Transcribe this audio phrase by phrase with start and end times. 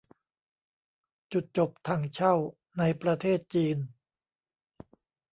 [1.33, 2.33] จุดจบ ถั่งเช่า
[2.77, 3.77] ในประเทศจีน